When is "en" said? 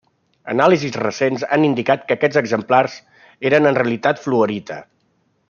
3.73-3.79